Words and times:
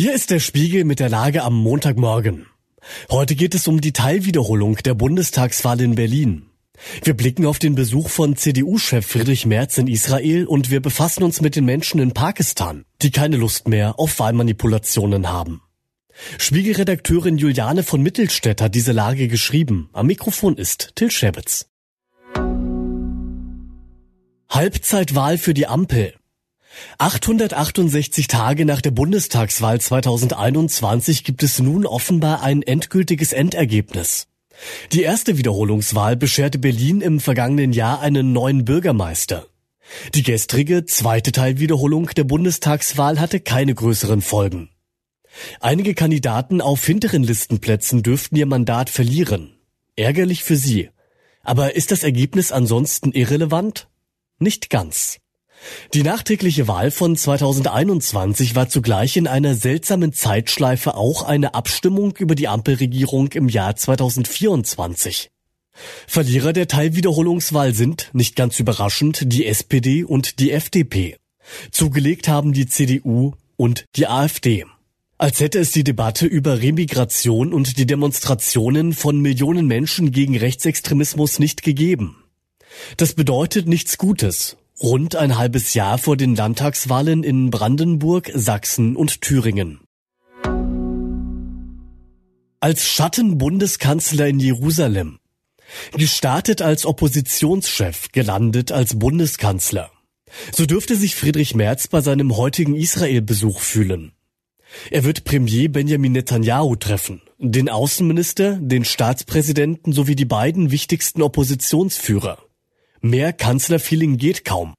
Hier 0.00 0.14
ist 0.14 0.30
der 0.30 0.38
Spiegel 0.38 0.84
mit 0.84 1.00
der 1.00 1.08
Lage 1.08 1.42
am 1.42 1.56
Montagmorgen. 1.56 2.46
Heute 3.10 3.34
geht 3.34 3.56
es 3.56 3.66
um 3.66 3.80
die 3.80 3.92
Teilwiederholung 3.92 4.76
der 4.76 4.94
Bundestagswahl 4.94 5.80
in 5.80 5.96
Berlin. 5.96 6.46
Wir 7.02 7.14
blicken 7.14 7.44
auf 7.44 7.58
den 7.58 7.74
Besuch 7.74 8.08
von 8.08 8.36
CDU-Chef 8.36 9.04
Friedrich 9.04 9.44
Merz 9.44 9.76
in 9.76 9.88
Israel 9.88 10.46
und 10.46 10.70
wir 10.70 10.80
befassen 10.80 11.24
uns 11.24 11.40
mit 11.40 11.56
den 11.56 11.64
Menschen 11.64 11.98
in 11.98 12.12
Pakistan, 12.12 12.84
die 13.02 13.10
keine 13.10 13.38
Lust 13.38 13.66
mehr 13.66 13.98
auf 13.98 14.20
Wahlmanipulationen 14.20 15.30
haben. 15.30 15.62
Spiegelredakteurin 16.38 17.36
Juliane 17.36 17.82
von 17.82 18.00
Mittelstädt 18.00 18.62
hat 18.62 18.76
diese 18.76 18.92
Lage 18.92 19.26
geschrieben. 19.26 19.90
Am 19.92 20.06
Mikrofon 20.06 20.56
ist 20.56 20.92
Till 20.94 21.10
Schäbitz. 21.10 21.66
Halbzeitwahl 24.48 25.38
für 25.38 25.54
die 25.54 25.66
Ampel. 25.66 26.14
868 26.98 28.26
Tage 28.26 28.64
nach 28.64 28.80
der 28.80 28.90
Bundestagswahl 28.90 29.80
2021 29.80 31.24
gibt 31.24 31.42
es 31.42 31.58
nun 31.58 31.86
offenbar 31.86 32.42
ein 32.42 32.62
endgültiges 32.62 33.32
Endergebnis. 33.32 34.26
Die 34.92 35.02
erste 35.02 35.38
Wiederholungswahl 35.38 36.16
bescherte 36.16 36.58
Berlin 36.58 37.00
im 37.00 37.20
vergangenen 37.20 37.72
Jahr 37.72 38.00
einen 38.00 38.32
neuen 38.32 38.64
Bürgermeister. 38.64 39.46
Die 40.14 40.22
gestrige 40.22 40.84
zweite 40.84 41.32
Teilwiederholung 41.32 42.10
der 42.16 42.24
Bundestagswahl 42.24 43.20
hatte 43.20 43.40
keine 43.40 43.74
größeren 43.74 44.20
Folgen. 44.20 44.70
Einige 45.60 45.94
Kandidaten 45.94 46.60
auf 46.60 46.84
hinteren 46.84 47.22
Listenplätzen 47.22 48.02
dürften 48.02 48.36
ihr 48.36 48.46
Mandat 48.46 48.90
verlieren. 48.90 49.54
Ärgerlich 49.96 50.44
für 50.44 50.56
sie. 50.56 50.90
Aber 51.42 51.76
ist 51.76 51.92
das 51.92 52.02
Ergebnis 52.02 52.52
ansonsten 52.52 53.12
irrelevant? 53.12 53.88
Nicht 54.38 54.70
ganz. 54.70 55.18
Die 55.94 56.02
nachträgliche 56.02 56.68
Wahl 56.68 56.90
von 56.90 57.16
2021 57.16 58.54
war 58.54 58.68
zugleich 58.68 59.16
in 59.16 59.26
einer 59.26 59.54
seltsamen 59.54 60.12
Zeitschleife 60.12 60.94
auch 60.94 61.22
eine 61.22 61.54
Abstimmung 61.54 62.16
über 62.18 62.34
die 62.34 62.48
Ampelregierung 62.48 63.32
im 63.32 63.48
Jahr 63.48 63.74
2024. 63.74 65.30
Verlierer 66.06 66.52
der 66.52 66.68
Teilwiederholungswahl 66.68 67.74
sind, 67.74 68.10
nicht 68.12 68.36
ganz 68.36 68.58
überraschend, 68.58 69.32
die 69.32 69.46
SPD 69.46 70.04
und 70.04 70.40
die 70.40 70.52
FDP. 70.52 71.16
Zugelegt 71.70 72.28
haben 72.28 72.52
die 72.52 72.66
CDU 72.66 73.32
und 73.56 73.84
die 73.96 74.06
AfD. 74.06 74.64
Als 75.16 75.40
hätte 75.40 75.58
es 75.58 75.72
die 75.72 75.82
Debatte 75.82 76.26
über 76.26 76.62
Remigration 76.62 77.52
und 77.52 77.76
die 77.78 77.86
Demonstrationen 77.86 78.92
von 78.92 79.20
Millionen 79.20 79.66
Menschen 79.66 80.12
gegen 80.12 80.36
Rechtsextremismus 80.36 81.40
nicht 81.40 81.62
gegeben. 81.62 82.22
Das 82.96 83.14
bedeutet 83.14 83.66
nichts 83.66 83.98
Gutes, 83.98 84.56
rund 84.82 85.16
ein 85.16 85.36
halbes 85.36 85.74
Jahr 85.74 85.98
vor 85.98 86.16
den 86.16 86.36
Landtagswahlen 86.36 87.22
in 87.24 87.50
Brandenburg, 87.50 88.30
Sachsen 88.34 88.96
und 88.96 89.20
Thüringen. 89.20 89.80
Als 92.60 92.88
Schattenbundeskanzler 92.88 94.26
in 94.26 94.40
Jerusalem. 94.40 95.18
Gestartet 95.92 96.62
als 96.62 96.86
Oppositionschef, 96.86 98.08
gelandet 98.12 98.72
als 98.72 98.98
Bundeskanzler. 98.98 99.90
So 100.52 100.66
dürfte 100.66 100.96
sich 100.96 101.14
Friedrich 101.14 101.54
Merz 101.54 101.88
bei 101.88 102.00
seinem 102.00 102.36
heutigen 102.36 102.74
Israel-Besuch 102.74 103.60
fühlen. 103.60 104.12
Er 104.90 105.04
wird 105.04 105.24
Premier 105.24 105.68
Benjamin 105.70 106.12
Netanyahu 106.12 106.76
treffen, 106.76 107.22
den 107.38 107.68
Außenminister, 107.68 108.58
den 108.60 108.84
Staatspräsidenten 108.84 109.92
sowie 109.92 110.16
die 110.16 110.24
beiden 110.24 110.70
wichtigsten 110.70 111.22
Oppositionsführer. 111.22 112.47
Mehr 113.00 113.32
Kanzlerfeeling 113.32 114.16
geht 114.16 114.44
kaum. 114.44 114.74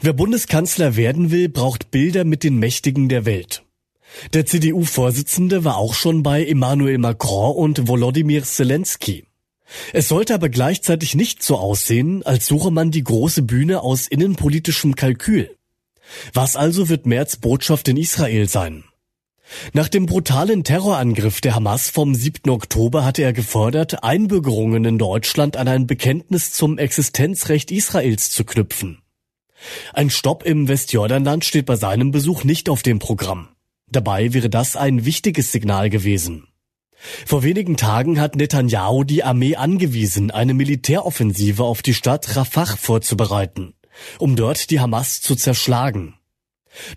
Wer 0.00 0.12
Bundeskanzler 0.12 0.96
werden 0.96 1.30
will, 1.30 1.48
braucht 1.48 1.90
Bilder 1.90 2.24
mit 2.24 2.44
den 2.44 2.58
Mächtigen 2.58 3.08
der 3.08 3.24
Welt. 3.24 3.62
Der 4.32 4.46
CDU-Vorsitzende 4.46 5.64
war 5.64 5.76
auch 5.76 5.94
schon 5.94 6.22
bei 6.22 6.44
Emmanuel 6.44 6.98
Macron 6.98 7.54
und 7.54 7.88
Volodymyr 7.88 8.42
Zelensky. 8.42 9.24
Es 9.92 10.08
sollte 10.08 10.34
aber 10.34 10.48
gleichzeitig 10.48 11.14
nicht 11.14 11.42
so 11.42 11.56
aussehen, 11.56 12.24
als 12.24 12.46
suche 12.46 12.70
man 12.70 12.90
die 12.90 13.04
große 13.04 13.42
Bühne 13.42 13.82
aus 13.82 14.08
innenpolitischem 14.08 14.96
Kalkül. 14.96 15.56
Was 16.34 16.56
also 16.56 16.88
wird 16.88 17.06
Merz 17.06 17.36
Botschaft 17.36 17.86
in 17.88 17.96
Israel 17.96 18.48
sein? 18.48 18.84
Nach 19.72 19.88
dem 19.88 20.06
brutalen 20.06 20.64
Terrorangriff 20.64 21.40
der 21.40 21.54
Hamas 21.54 21.90
vom 21.90 22.14
7. 22.14 22.50
Oktober 22.50 23.04
hatte 23.04 23.22
er 23.22 23.32
gefordert, 23.32 24.04
Einbürgerungen 24.04 24.84
in 24.84 24.98
Deutschland 24.98 25.56
an 25.56 25.68
ein 25.68 25.86
Bekenntnis 25.86 26.52
zum 26.52 26.78
Existenzrecht 26.78 27.70
Israels 27.70 28.30
zu 28.30 28.44
knüpfen. 28.44 29.02
Ein 29.92 30.10
Stopp 30.10 30.44
im 30.44 30.68
Westjordanland 30.68 31.44
steht 31.44 31.66
bei 31.66 31.76
seinem 31.76 32.10
Besuch 32.10 32.44
nicht 32.44 32.68
auf 32.68 32.82
dem 32.82 32.98
Programm. 32.98 33.48
Dabei 33.90 34.32
wäre 34.32 34.48
das 34.48 34.76
ein 34.76 35.04
wichtiges 35.04 35.52
Signal 35.52 35.90
gewesen. 35.90 36.46
Vor 37.26 37.42
wenigen 37.42 37.76
Tagen 37.76 38.20
hat 38.20 38.36
Netanyahu 38.36 39.04
die 39.04 39.24
Armee 39.24 39.56
angewiesen, 39.56 40.30
eine 40.30 40.54
Militäroffensive 40.54 41.64
auf 41.64 41.82
die 41.82 41.94
Stadt 41.94 42.36
Rafah 42.36 42.76
vorzubereiten, 42.76 43.74
um 44.18 44.36
dort 44.36 44.70
die 44.70 44.80
Hamas 44.80 45.20
zu 45.20 45.34
zerschlagen. 45.34 46.14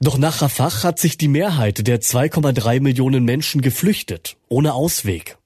Doch 0.01 0.17
nach 0.17 0.41
Rafah 0.41 0.84
hat 0.84 1.00
sich 1.00 1.17
die 1.17 1.28
Mehrheit 1.28 1.88
der 1.88 2.01
2,3 2.01 2.79
Millionen 2.79 3.23
Menschen 3.23 3.61
geflüchtet, 3.61 4.38
ohne 4.50 4.73
Ausweg. 4.73 5.38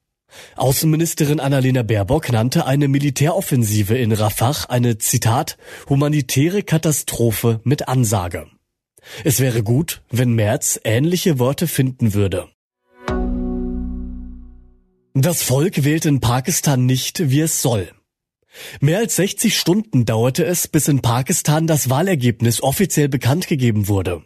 Außenministerin 0.55 1.39
Annalena 1.39 1.83
Baerbock 1.83 2.31
nannte 2.31 2.65
eine 2.65 2.88
Militäroffensive 2.88 3.97
in 3.97 4.11
Rafah 4.11 4.65
eine 4.69 4.97
Zitat 4.97 5.57
humanitäre 5.89 6.63
Katastrophe 6.63 7.61
mit 7.63 7.88
Ansage. 7.88 8.47
Es 9.23 9.39
wäre 9.39 9.63
gut, 9.63 10.01
wenn 10.11 10.33
Merz 10.33 10.79
ähnliche 10.83 11.39
Worte 11.39 11.67
finden 11.67 12.13
würde. 12.13 12.49
Das 15.13 15.41
Volk 15.41 15.83
wählt 15.83 16.05
in 16.05 16.19
Pakistan 16.19 16.85
nicht, 16.85 17.31
wie 17.31 17.39
es 17.39 17.61
soll. 17.61 17.89
Mehr 18.79 18.99
als 18.99 19.15
60 19.17 19.57
Stunden 19.57 20.05
dauerte 20.05 20.45
es, 20.45 20.67
bis 20.67 20.87
in 20.87 21.01
Pakistan 21.01 21.67
das 21.67 21.89
Wahlergebnis 21.89 22.61
offiziell 22.63 23.09
bekannt 23.09 23.47
gegeben 23.47 23.87
wurde. 23.87 24.23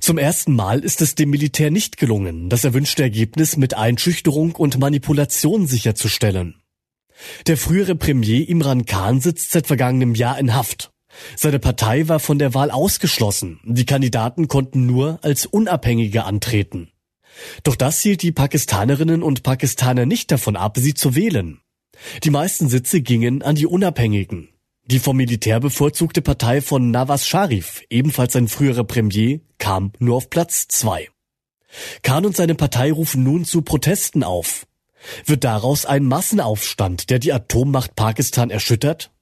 Zum 0.00 0.18
ersten 0.18 0.54
Mal 0.54 0.80
ist 0.80 1.00
es 1.00 1.14
dem 1.14 1.30
Militär 1.30 1.70
nicht 1.70 1.96
gelungen, 1.96 2.48
das 2.48 2.64
erwünschte 2.64 3.02
Ergebnis 3.02 3.56
mit 3.56 3.74
Einschüchterung 3.74 4.54
und 4.54 4.78
Manipulation 4.78 5.66
sicherzustellen. 5.66 6.62
Der 7.46 7.56
frühere 7.56 7.94
Premier 7.94 8.48
Imran 8.48 8.84
Khan 8.84 9.20
sitzt 9.20 9.52
seit 9.52 9.66
vergangenem 9.66 10.14
Jahr 10.14 10.38
in 10.38 10.54
Haft. 10.54 10.90
Seine 11.36 11.58
Partei 11.58 12.08
war 12.08 12.20
von 12.20 12.38
der 12.38 12.54
Wahl 12.54 12.70
ausgeschlossen. 12.70 13.60
Die 13.64 13.84
Kandidaten 13.84 14.48
konnten 14.48 14.86
nur 14.86 15.18
als 15.22 15.46
Unabhängige 15.46 16.24
antreten. 16.24 16.90
Doch 17.64 17.76
das 17.76 18.00
hielt 18.00 18.22
die 18.22 18.32
Pakistanerinnen 18.32 19.22
und 19.22 19.42
Pakistaner 19.42 20.06
nicht 20.06 20.30
davon 20.30 20.56
ab, 20.56 20.76
sie 20.78 20.94
zu 20.94 21.14
wählen. 21.14 21.61
Die 22.24 22.30
meisten 22.30 22.68
Sitze 22.68 23.00
gingen 23.00 23.42
an 23.42 23.54
die 23.54 23.66
Unabhängigen. 23.66 24.48
Die 24.84 24.98
vom 24.98 25.16
Militär 25.16 25.60
bevorzugte 25.60 26.22
Partei 26.22 26.60
von 26.60 26.90
Nawaz 26.90 27.26
Sharif, 27.26 27.82
ebenfalls 27.88 28.34
ein 28.36 28.48
früherer 28.48 28.84
Premier, 28.84 29.40
kam 29.58 29.92
nur 29.98 30.16
auf 30.16 30.28
Platz 30.28 30.66
zwei. 30.68 31.08
Khan 32.02 32.26
und 32.26 32.36
seine 32.36 32.54
Partei 32.54 32.92
rufen 32.92 33.22
nun 33.22 33.44
zu 33.44 33.62
Protesten 33.62 34.24
auf. 34.24 34.66
Wird 35.24 35.44
daraus 35.44 35.86
ein 35.86 36.04
Massenaufstand, 36.04 37.10
der 37.10 37.18
die 37.18 37.32
Atommacht 37.32 37.94
Pakistan 37.94 38.50
erschüttert? 38.50 39.12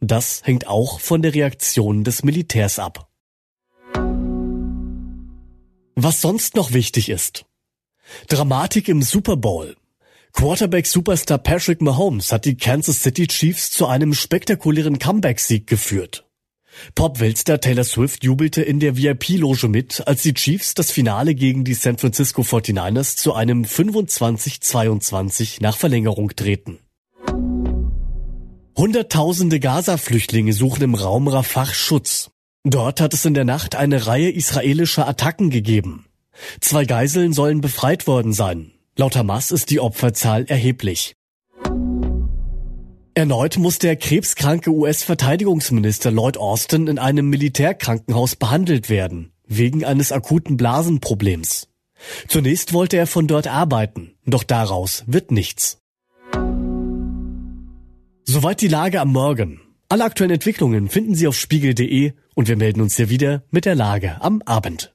Das 0.00 0.42
hängt 0.44 0.66
auch 0.66 1.00
von 1.00 1.22
der 1.22 1.34
Reaktion 1.34 2.04
des 2.04 2.24
Militärs 2.24 2.78
ab. 2.78 3.08
Was 5.94 6.20
sonst 6.20 6.56
noch 6.56 6.72
wichtig 6.72 7.10
ist. 7.10 7.44
Dramatik 8.28 8.88
im 8.88 9.02
Super 9.02 9.36
Bowl. 9.36 9.76
Quarterback-Superstar 10.32 11.38
Patrick 11.38 11.82
Mahomes 11.82 12.32
hat 12.32 12.44
die 12.44 12.56
Kansas 12.56 13.02
City 13.02 13.26
Chiefs 13.26 13.70
zu 13.70 13.86
einem 13.86 14.14
spektakulären 14.14 14.98
Comeback-Sieg 14.98 15.66
geführt. 15.66 16.26
Pop-Weltstar 16.94 17.60
Taylor 17.60 17.84
Swift 17.84 18.24
jubelte 18.24 18.62
in 18.62 18.80
der 18.80 18.96
VIP-Loge 18.96 19.68
mit, 19.68 20.06
als 20.06 20.22
die 20.22 20.34
Chiefs 20.34 20.74
das 20.74 20.90
Finale 20.90 21.34
gegen 21.34 21.64
die 21.64 21.74
San 21.74 21.98
Francisco 21.98 22.42
49ers 22.42 23.16
zu 23.16 23.34
einem 23.34 23.64
25-22 23.64 25.60
nach 25.60 25.76
Verlängerung 25.76 26.30
drehten. 26.34 26.78
Hunderttausende 28.76 29.60
Gaza-Flüchtlinge 29.60 30.52
suchen 30.52 30.84
im 30.84 30.94
Raum 30.94 31.28
Rafah 31.28 31.66
Schutz. 31.66 32.30
Dort 32.64 33.00
hat 33.00 33.12
es 33.14 33.24
in 33.24 33.34
der 33.34 33.44
Nacht 33.44 33.74
eine 33.74 34.06
Reihe 34.06 34.30
israelischer 34.30 35.08
Attacken 35.08 35.50
gegeben. 35.50 36.06
Zwei 36.60 36.84
Geiseln 36.84 37.32
sollen 37.32 37.60
befreit 37.60 38.06
worden 38.06 38.32
sein. 38.32 38.72
Laut 38.96 39.16
Hamas 39.16 39.50
ist 39.50 39.70
die 39.70 39.80
Opferzahl 39.80 40.44
erheblich. 40.46 41.14
Erneut 43.14 43.58
muss 43.58 43.78
der 43.78 43.96
krebskranke 43.96 44.70
US-Verteidigungsminister 44.70 46.10
Lloyd 46.10 46.36
Austin 46.38 46.86
in 46.86 46.98
einem 46.98 47.28
Militärkrankenhaus 47.28 48.36
behandelt 48.36 48.88
werden, 48.88 49.32
wegen 49.46 49.84
eines 49.84 50.12
akuten 50.12 50.56
Blasenproblems. 50.56 51.68
Zunächst 52.28 52.72
wollte 52.72 52.96
er 52.96 53.06
von 53.06 53.26
dort 53.26 53.46
arbeiten, 53.46 54.14
doch 54.24 54.44
daraus 54.44 55.04
wird 55.06 55.32
nichts. 55.32 55.78
Soweit 58.24 58.60
die 58.60 58.68
Lage 58.68 59.00
am 59.00 59.12
Morgen. 59.12 59.60
Alle 59.88 60.04
aktuellen 60.04 60.30
Entwicklungen 60.30 60.88
finden 60.88 61.14
Sie 61.14 61.26
auf 61.26 61.36
spiegel.de 61.36 62.12
und 62.34 62.48
wir 62.48 62.56
melden 62.56 62.80
uns 62.80 62.96
hier 62.96 63.10
wieder 63.10 63.42
mit 63.50 63.64
der 63.64 63.74
Lage 63.74 64.20
am 64.20 64.40
Abend. 64.42 64.94